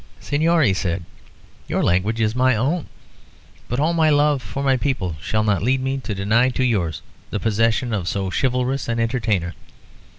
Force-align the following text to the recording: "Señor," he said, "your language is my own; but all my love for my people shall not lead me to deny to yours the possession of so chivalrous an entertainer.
"Señor," 0.19 0.65
he 0.65 0.73
said, 0.73 1.03
"your 1.67 1.83
language 1.83 2.19
is 2.19 2.33
my 2.35 2.55
own; 2.55 2.87
but 3.69 3.79
all 3.79 3.93
my 3.93 4.09
love 4.09 4.41
for 4.41 4.63
my 4.63 4.75
people 4.75 5.15
shall 5.21 5.43
not 5.43 5.61
lead 5.61 5.79
me 5.79 5.99
to 5.99 6.15
deny 6.15 6.49
to 6.49 6.63
yours 6.63 7.03
the 7.29 7.39
possession 7.39 7.93
of 7.93 8.07
so 8.07 8.31
chivalrous 8.31 8.87
an 8.87 8.99
entertainer. 8.99 9.53